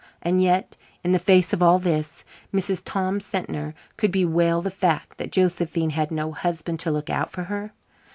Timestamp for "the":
1.11-1.19, 4.63-4.71